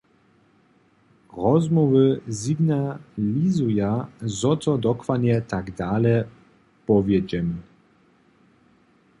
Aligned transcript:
Rozmołwy 1.43 2.05
signalizuja, 2.41 4.07
zo 4.39 4.55
to 4.61 4.71
dokładnje 4.77 5.41
tak 5.41 5.75
dale 5.75 6.23
powjedźemy. 6.85 7.55